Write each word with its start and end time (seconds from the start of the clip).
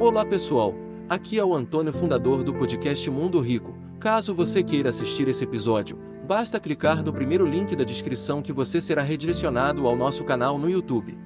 Olá 0.00 0.24
pessoal, 0.24 0.74
aqui 1.10 1.38
é 1.38 1.44
o 1.44 1.54
Antônio, 1.54 1.92
fundador 1.92 2.42
do 2.42 2.54
podcast 2.54 3.10
Mundo 3.10 3.38
Rico. 3.38 3.76
Caso 4.00 4.34
você 4.34 4.62
queira 4.62 4.88
assistir 4.88 5.28
esse 5.28 5.44
episódio, 5.44 5.98
basta 6.26 6.58
clicar 6.58 7.04
no 7.04 7.12
primeiro 7.12 7.44
link 7.44 7.76
da 7.76 7.84
descrição 7.84 8.40
que 8.40 8.50
você 8.50 8.80
será 8.80 9.02
redirecionado 9.02 9.86
ao 9.86 9.94
nosso 9.94 10.24
canal 10.24 10.56
no 10.56 10.70
YouTube. 10.70 11.18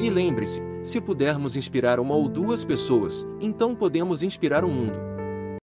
E 0.00 0.10
lembre-se, 0.10 0.60
se 0.82 1.00
pudermos 1.00 1.54
inspirar 1.54 2.00
uma 2.00 2.16
ou 2.16 2.28
duas 2.28 2.64
pessoas, 2.64 3.24
então 3.40 3.76
podemos 3.76 4.24
inspirar 4.24 4.64
o 4.64 4.68
mundo. 4.68 4.98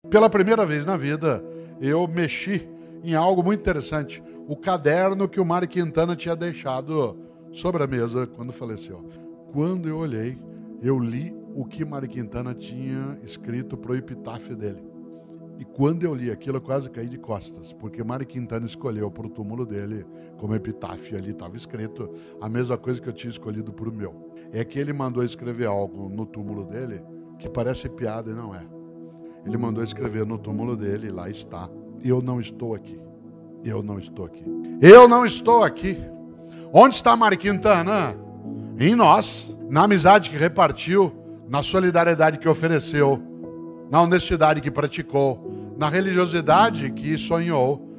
Pela 0.10 0.30
primeira 0.30 0.66
vez 0.66 0.86
na 0.86 0.96
vida, 0.96 1.44
eu 1.82 2.08
mexi 2.08 2.66
em 3.04 3.14
algo 3.14 3.44
muito 3.44 3.60
interessante. 3.60 4.24
O 4.48 4.56
caderno 4.56 5.28
que 5.28 5.42
o 5.42 5.46
Mário 5.46 5.68
Quintana 5.68 6.16
tinha 6.16 6.38
deixado 6.38 7.20
sobre 7.52 7.84
a 7.84 7.88
mesa 7.88 8.26
quando 8.26 8.54
faleceu. 8.54 9.06
Quando 9.52 9.90
eu 9.90 9.98
olhei, 9.98 10.40
eu 10.82 10.98
li 10.98 11.41
o 11.56 11.66
que 11.66 11.84
Mário 11.84 12.08
Quintana 12.08 12.54
tinha 12.54 13.20
escrito 13.24 13.78
para 13.78 13.92
o 13.92 13.96
epitáfio 13.96 14.56
dele. 14.56 14.92
E 15.60 15.66
quando 15.66 16.04
eu 16.04 16.16
li 16.16 16.32
aquilo, 16.32 16.58
eu 16.58 16.62
quase 16.62 16.90
caí 16.90 17.08
de 17.08 17.18
costas, 17.18 17.72
porque 17.74 18.04
Mário 18.04 18.26
Quintana 18.26 18.66
escolheu 18.66 19.12
para 19.12 19.28
o 19.28 19.30
túmulo 19.30 19.66
dele, 19.66 20.06
como 20.38 20.56
epitáfio 20.56 21.18
ali 21.18 21.32
estava 21.32 21.56
escrito, 21.56 22.10
a 22.42 22.50
mesma 22.50 22.78
coisa 22.78 23.00
que 23.00 23.08
eu 23.08 23.14
tinha 23.14 23.30
escolhido 23.30 23.72
para 23.72 23.88
o 23.88 23.94
meu. 23.94 24.32
É 24.52 24.66
que 24.66 24.80
ele 24.80 24.92
mandou 24.92 25.24
escrever 25.24 25.68
algo 25.68 26.10
no 26.10 26.26
túmulo 26.26 26.66
dele 26.66 27.04
que 27.38 27.48
parece 27.50 27.90
piada 27.90 28.32
e 28.32 28.34
não 28.34 28.56
é. 28.56 28.66
Ele 29.46 29.58
mandou 29.58 29.84
escrever 29.84 30.26
no 30.26 30.38
túmulo 30.38 30.76
dele, 30.76 31.12
lá 31.12 31.30
está. 31.30 31.70
Eu 32.04 32.22
não 32.22 32.40
estou 32.40 32.74
aqui. 32.74 33.00
Eu 33.64 33.84
não 33.84 34.00
estou 34.00 34.26
aqui. 34.26 34.44
Eu 34.82 35.08
não 35.08 35.26
estou 35.26 35.64
aqui. 35.64 35.98
Onde 36.74 36.96
está 36.96 37.16
Mário 37.16 37.38
Quintana? 37.38 38.16
Em 38.80 38.96
nós, 38.96 39.56
na 39.70 39.84
amizade 39.84 40.30
que 40.30 40.38
repartiu, 40.38 41.21
na 41.52 41.62
solidariedade 41.62 42.38
que 42.38 42.48
ofereceu, 42.48 43.22
na 43.92 44.02
honestidade 44.02 44.62
que 44.62 44.72
praticou, 44.72 45.74
na 45.78 45.90
religiosidade 45.90 46.90
que 46.92 47.18
sonhou. 47.18 47.90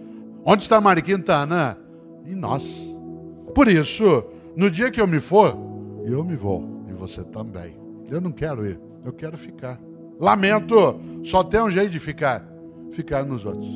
Onde 0.42 0.62
está 0.62 0.80
Mário 0.80 1.02
Quintana? 1.02 1.76
Em 2.24 2.34
nós. 2.34 2.64
Por 3.54 3.68
isso, 3.68 4.24
no 4.56 4.70
dia 4.70 4.90
que 4.90 4.98
eu 4.98 5.06
me 5.06 5.20
for, 5.20 5.54
eu 6.06 6.24
me 6.24 6.34
vou, 6.34 6.82
e 6.88 6.94
você 6.94 7.22
também. 7.24 7.76
Eu 8.10 8.22
não 8.22 8.32
quero 8.32 8.66
ir, 8.66 8.80
eu 9.04 9.12
quero 9.12 9.36
ficar. 9.36 9.78
Lamento, 10.18 10.98
só 11.22 11.44
tem 11.44 11.60
um 11.60 11.70
jeito 11.70 11.90
de 11.90 11.98
ficar: 11.98 12.42
ficar 12.92 13.22
nos 13.22 13.44
outros. 13.44 13.68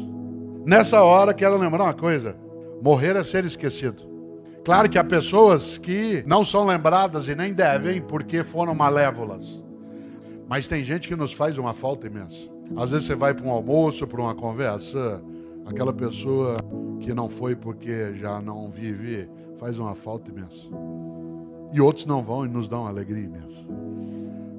Nessa 0.65 1.03
hora, 1.03 1.35
quero 1.35 1.59
lembrar 1.59 1.85
uma 1.85 1.95
coisa: 1.95 2.35
morrer 2.81 3.15
é 3.15 3.23
ser 3.23 3.45
esquecido. 3.45 4.03
Claro 4.65 4.89
que 4.89 4.99
há 4.99 5.05
pessoas 5.05 5.77
que 5.77 6.25
não 6.27 6.47
são 6.47 6.65
lembradas 6.65 7.29
e 7.29 7.35
nem 7.35 7.53
devem 7.53 8.01
porque 8.01 8.43
foram 8.43 8.75
malévolas. 8.75 9.66
Mas 10.49 10.69
tem 10.69 10.85
gente 10.85 11.09
que 11.09 11.17
nos 11.17 11.33
faz 11.33 11.59
uma 11.59 11.73
falta 11.73 12.07
imensa. 12.07 12.49
Às 12.77 12.91
vezes 12.91 13.07
você 13.07 13.15
vai 13.15 13.35
para 13.35 13.47
um 13.47 13.51
almoço, 13.51 14.07
para 14.07 14.21
uma 14.21 14.35
conversa, 14.35 15.23
aquela 15.65 15.93
pessoa 15.93 16.57
que 17.01 17.13
não 17.13 17.29
foi 17.29 17.55
porque 17.55 18.15
já 18.15 18.41
não 18.41 18.71
vive 18.71 19.29
faz 19.59 19.79
uma 19.79 19.95
falta 19.95 20.31
imensa. 20.31 20.67
E 21.73 21.81
outros 21.81 22.07
não 22.07 22.23
vão 22.23 22.45
e 22.45 22.49
nos 22.49 22.69
dão 22.69 22.83
uma 22.83 22.91
alegria 22.91 23.25
imensa. 23.25 23.65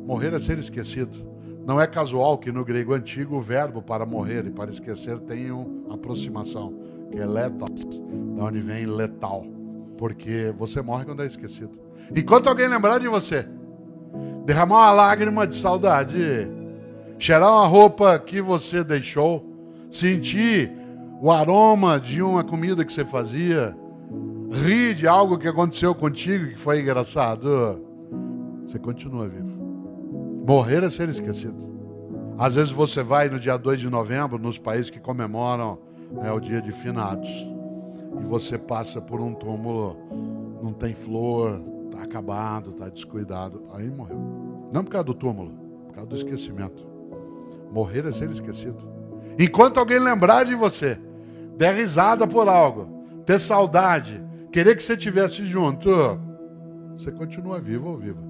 Morrer 0.05 0.33
é 0.33 0.39
ser 0.39 0.57
esquecido. 0.57 1.17
Não 1.65 1.81
é 1.81 1.87
casual 1.87 2.37
que 2.37 2.51
no 2.51 2.63
grego 2.63 2.93
antigo 2.93 3.35
o 3.35 3.41
verbo 3.41 3.81
para 3.81 4.05
morrer 4.05 4.45
e 4.45 4.51
para 4.51 4.71
esquecer 4.71 5.19
tem 5.19 5.51
uma 5.51 5.95
aproximação, 5.95 6.73
que 7.11 7.19
é 7.19 7.25
letos, 7.25 7.69
da 8.35 8.45
onde 8.45 8.61
vem 8.61 8.85
letal, 8.85 9.45
porque 9.97 10.53
você 10.57 10.81
morre 10.81 11.03
quando 11.03 11.23
é 11.23 11.25
esquecido. 11.25 11.77
Enquanto 12.15 12.47
alguém 12.47 12.69
lembrar 12.69 12.99
de 12.99 13.09
você, 13.09 13.45
derramar 14.45 14.77
uma 14.77 14.91
lágrima 14.91 15.45
de 15.45 15.55
saudade, 15.55 16.49
cheirar 17.19 17.51
uma 17.51 17.67
roupa 17.67 18.17
que 18.17 18.41
você 18.41 18.83
deixou, 18.83 19.45
sentir 19.89 20.71
o 21.21 21.31
aroma 21.31 21.99
de 21.99 22.21
uma 22.21 22.43
comida 22.43 22.85
que 22.85 22.93
você 22.93 23.03
fazia, 23.03 23.75
rir 24.51 24.95
de 24.95 25.07
algo 25.07 25.37
que 25.37 25.47
aconteceu 25.47 25.93
contigo 25.93 26.47
que 26.47 26.59
foi 26.59 26.81
engraçado, 26.81 27.81
você 28.65 28.79
continua 28.79 29.27
vivo. 29.27 29.47
Morrer 30.47 30.83
é 30.83 30.89
ser 30.89 31.09
esquecido. 31.09 31.67
Às 32.37 32.55
vezes 32.55 32.71
você 32.71 33.01
vai 33.01 33.29
no 33.29 33.39
dia 33.39 33.57
2 33.57 33.79
de 33.79 33.89
novembro, 33.89 34.37
nos 34.37 34.57
países 34.57 34.89
que 34.89 34.99
comemoram 34.99 35.79
né, 36.11 36.31
o 36.31 36.39
dia 36.39 36.61
de 36.61 36.71
finados, 36.71 37.29
e 38.21 38.23
você 38.23 38.57
passa 38.57 39.01
por 39.01 39.19
um 39.19 39.33
túmulo, 39.33 39.97
não 40.61 40.71
tem 40.71 40.93
flor, 40.93 41.61
está 41.97 42.03
acabado, 42.03 42.71
está 42.71 42.89
descuidado. 42.89 43.63
Aí 43.73 43.89
morreu. 43.89 44.69
Não 44.71 44.83
por 44.83 44.91
causa 44.91 45.05
do 45.05 45.13
túmulo, 45.13 45.51
por 45.87 45.93
causa 45.93 46.09
do 46.09 46.15
esquecimento. 46.15 46.85
Morrer 47.71 48.05
é 48.05 48.11
ser 48.11 48.29
esquecido. 48.29 48.77
Enquanto 49.37 49.77
alguém 49.77 49.99
lembrar 49.99 50.45
de 50.45 50.55
você, 50.55 50.99
der 51.57 51.75
risada 51.75 52.27
por 52.27 52.47
algo, 52.47 53.05
ter 53.25 53.39
saudade, 53.39 54.23
querer 54.51 54.75
que 54.75 54.83
você 54.83 54.93
estivesse 54.93 55.45
junto, 55.45 55.89
você 56.97 57.11
continua 57.11 57.59
vivo 57.59 57.89
ou 57.89 57.97
viva. 57.97 58.21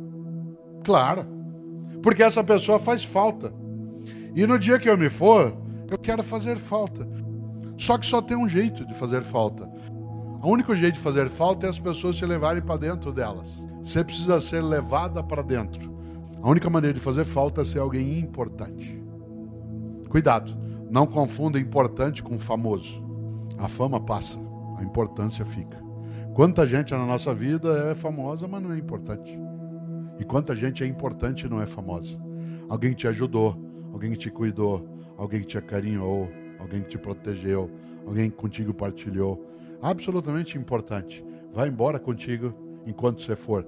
Claro 0.84 1.38
porque 2.02 2.24
essa 2.24 2.44
pessoa 2.44 2.80
faz 2.80 3.04
falta. 3.04 3.54
E 4.36 4.46
no 4.46 4.58
dia 4.60 4.80
que 4.80 4.90
eu 4.90 4.98
me 4.98 5.10
for, 5.10 5.56
eu 5.90 5.98
quero 5.98 6.24
fazer 6.24 6.58
falta. 6.58 7.08
Só 7.78 7.98
que 7.98 8.06
só 8.06 8.22
tem 8.22 8.38
um 8.38 8.48
jeito 8.48 8.86
de 8.86 8.94
fazer 8.94 9.24
falta. 9.24 9.70
O 10.42 10.50
único 10.50 10.76
jeito 10.76 10.96
de 10.96 11.00
fazer 11.00 11.30
falta 11.30 11.66
é 11.66 11.70
as 11.70 11.80
pessoas 11.80 12.16
te 12.16 12.26
levarem 12.26 12.62
para 12.62 12.78
dentro 12.78 13.12
delas. 13.12 13.48
Você 13.82 14.04
precisa 14.04 14.40
ser 14.40 14.62
levada 14.62 15.24
para 15.24 15.42
dentro. 15.42 15.96
A 16.42 16.50
única 16.50 16.70
maneira 16.70 16.94
de 16.94 17.04
fazer 17.04 17.26
falta 17.26 17.62
é 17.62 17.66
ser 17.66 17.80
alguém 17.80 18.20
importante. 18.20 19.02
Cuidado, 20.10 20.56
não 20.90 21.08
confunda 21.08 21.60
importante 21.60 22.22
com 22.22 22.38
famoso. 22.38 23.04
A 23.58 23.68
fama 23.68 24.00
passa, 24.00 24.38
a 24.78 24.84
importância 24.84 25.44
fica. 25.44 25.82
Quanta 26.34 26.68
gente 26.68 26.94
na 26.94 27.06
nossa 27.06 27.34
vida 27.34 27.90
é 27.90 27.96
famosa, 27.96 28.48
mas 28.48 28.62
não 28.62 28.72
é 28.72 28.78
importante. 28.78 29.38
E 30.20 30.24
quanta 30.24 30.56
gente 30.56 30.84
é 30.84 30.88
importante 30.88 31.46
e 31.46 31.50
não 31.50 31.60
é 31.60 31.66
famosa. 31.66 32.16
Alguém 32.70 32.94
te 32.94 33.08
ajudou, 33.08 33.60
alguém 33.92 34.12
que 34.12 34.18
te 34.18 34.30
cuidou, 34.30 34.88
alguém 35.18 35.42
que 35.42 35.48
te 35.48 35.58
acarinhou, 35.58 36.30
alguém 36.60 36.82
que 36.84 36.90
te 36.90 36.98
protegeu, 36.98 37.72
alguém 38.06 38.30
que 38.30 38.36
contigo 38.36 38.74
partilhou. 38.74 39.44
Absolutamente 39.82 40.58
importante. 40.58 41.24
Vai 41.54 41.68
embora 41.68 42.00
contigo 42.00 42.54
enquanto 42.86 43.22
você 43.22 43.36
for. 43.36 43.68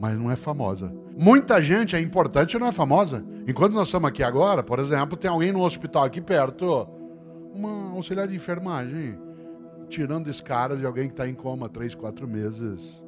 Mas 0.00 0.18
não 0.18 0.30
é 0.30 0.36
famosa. 0.36 0.92
Muita 1.16 1.62
gente 1.62 1.94
é 1.94 2.00
importante 2.00 2.54
e 2.54 2.58
não 2.58 2.66
é 2.66 2.72
famosa. 2.72 3.24
Enquanto 3.46 3.74
nós 3.74 3.88
estamos 3.88 4.08
aqui 4.08 4.22
agora, 4.22 4.62
por 4.62 4.78
exemplo, 4.78 5.16
tem 5.16 5.30
alguém 5.30 5.52
no 5.52 5.62
hospital 5.62 6.04
aqui 6.04 6.20
perto, 6.20 6.88
uma 7.54 7.90
auxiliar 7.92 8.26
de 8.26 8.34
enfermagem, 8.34 9.18
tirando 9.88 10.30
escaras 10.30 10.78
de 10.78 10.86
alguém 10.86 11.08
que 11.08 11.12
está 11.12 11.28
em 11.28 11.34
coma 11.34 11.68
três, 11.68 11.94
quatro 11.94 12.26
meses 12.26 13.00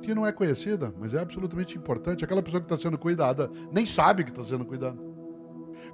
que 0.00 0.14
não 0.14 0.26
é 0.26 0.32
conhecida, 0.32 0.92
mas 0.98 1.14
é 1.14 1.20
absolutamente 1.20 1.76
importante. 1.76 2.24
Aquela 2.24 2.42
pessoa 2.42 2.60
que 2.60 2.72
está 2.72 2.76
sendo 2.76 2.98
cuidada 2.98 3.50
nem 3.70 3.86
sabe 3.86 4.24
que 4.24 4.30
está 4.30 4.42
sendo 4.42 4.64
cuidada. 4.64 4.98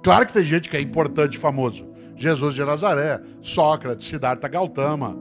Claro 0.01 0.25
que 0.25 0.33
tem 0.33 0.43
gente 0.43 0.69
que 0.69 0.77
é 0.77 0.81
importante, 0.81 1.37
famoso. 1.37 1.87
Jesus 2.17 2.55
de 2.55 2.65
Nazaré, 2.65 3.21
Sócrates, 3.41 4.07
Siddhartha 4.07 4.47
Gautama, 4.47 5.17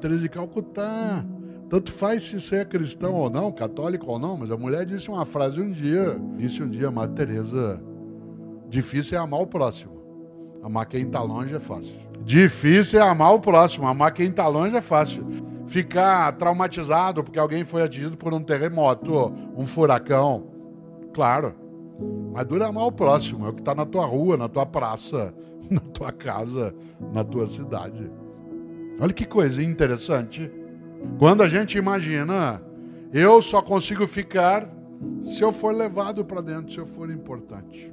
Teresa 0.00 0.20
de 0.20 0.28
Calcutá. 0.28 1.24
Tanto 1.68 1.90
faz 1.90 2.24
se 2.24 2.40
você 2.40 2.56
é 2.56 2.64
cristão 2.64 3.14
ou 3.14 3.28
não, 3.28 3.50
católico 3.50 4.06
ou 4.10 4.18
não, 4.18 4.36
mas 4.36 4.50
a 4.50 4.56
mulher 4.56 4.86
disse 4.86 5.08
uma 5.08 5.24
frase 5.24 5.60
um 5.60 5.72
dia, 5.72 6.20
disse 6.36 6.62
um 6.62 6.70
dia, 6.70 6.90
Madre 6.90 7.26
Teresa, 7.26 7.82
difícil 8.68 9.18
é 9.18 9.20
amar 9.20 9.40
o 9.40 9.46
próximo. 9.46 9.96
Amar 10.62 10.86
quem 10.86 11.02
está 11.02 11.22
longe 11.22 11.54
é 11.54 11.60
fácil. 11.60 11.96
Difícil 12.24 13.00
é 13.00 13.02
amar 13.02 13.34
o 13.34 13.40
próximo, 13.40 13.86
amar 13.86 14.12
quem 14.12 14.28
está 14.28 14.46
longe 14.46 14.76
é 14.76 14.80
fácil 14.80 15.26
ficar 15.66 16.32
traumatizado 16.32 17.22
porque 17.22 17.38
alguém 17.38 17.64
foi 17.64 17.82
atingido 17.82 18.16
por 18.16 18.32
um 18.32 18.42
terremoto, 18.42 19.34
um 19.56 19.66
furacão. 19.66 20.46
Claro. 21.12 21.54
Mas 22.32 22.46
dura 22.46 22.70
mal 22.70 22.88
o 22.88 22.92
próximo, 22.92 23.46
é 23.46 23.48
o 23.48 23.52
que 23.52 23.60
está 23.60 23.74
na 23.74 23.86
tua 23.86 24.04
rua, 24.04 24.36
na 24.36 24.48
tua 24.48 24.66
praça, 24.66 25.34
na 25.70 25.80
tua 25.80 26.12
casa, 26.12 26.74
na 27.12 27.24
tua 27.24 27.46
cidade. 27.46 28.10
Olha 29.00 29.12
que 29.12 29.26
coisa 29.26 29.62
interessante. 29.62 30.50
Quando 31.18 31.42
a 31.42 31.48
gente 31.48 31.76
imagina, 31.76 32.62
eu 33.12 33.40
só 33.42 33.60
consigo 33.60 34.06
ficar 34.06 34.68
se 35.20 35.42
eu 35.42 35.52
for 35.52 35.74
levado 35.74 36.24
para 36.24 36.40
dentro, 36.40 36.72
se 36.72 36.78
eu 36.78 36.86
for 36.86 37.10
importante. 37.10 37.92